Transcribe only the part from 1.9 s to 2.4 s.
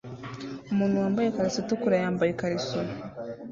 yambaye